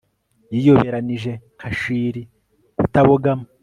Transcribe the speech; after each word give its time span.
Yiyoberanije 0.53 1.31
nka 1.57 1.69
chill 1.79 2.15
kutabogama 2.77 3.45